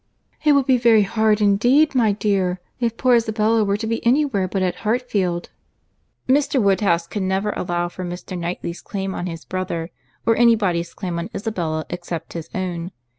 [0.43, 4.47] "It would be very hard, indeed, my dear, if poor Isabella were to be anywhere
[4.47, 5.51] but at Hartfield."
[6.27, 6.59] Mr.
[6.59, 8.35] Woodhouse could never allow for Mr.
[8.35, 9.91] Knightley's claims on his brother,
[10.25, 12.89] or any body's claims on Isabella, except his own.